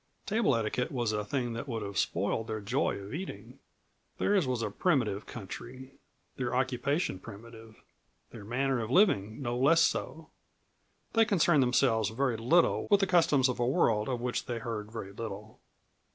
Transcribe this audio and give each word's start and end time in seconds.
Table 0.25 0.55
etiquette 0.55 0.91
was 0.91 1.11
a 1.11 1.23
thing 1.23 1.53
that 1.53 1.67
would 1.67 1.83
have 1.83 1.95
spoiled 1.95 2.47
their 2.47 2.59
joy 2.59 2.95
of 2.97 3.13
eating. 3.13 3.59
Theirs 4.17 4.47
was 4.47 4.63
a 4.63 4.71
primitive 4.71 5.27
country; 5.27 5.91
their 6.37 6.55
occupation 6.55 7.19
primitive; 7.19 7.75
their 8.31 8.43
manner 8.43 8.79
of 8.79 8.89
living 8.89 9.43
no 9.43 9.55
less 9.55 9.81
so. 9.81 10.31
They 11.13 11.23
concerned 11.23 11.61
themselves 11.61 12.09
very 12.09 12.35
little 12.35 12.87
with 12.89 12.99
the 13.01 13.05
customs 13.05 13.47
of 13.47 13.59
a 13.59 13.67
world 13.67 14.09
of 14.09 14.21
which 14.21 14.47
they 14.47 14.57
heard 14.57 14.91
very 14.91 15.11
little. 15.13 15.59